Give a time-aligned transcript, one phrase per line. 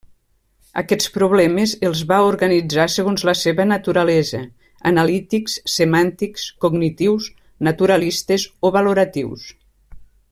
[0.81, 4.41] Aquests problemes els va organitzar segons la seva naturalesa:
[4.93, 7.29] analítics, semàntics, cognitius,
[7.69, 9.47] naturalistes o valoratius.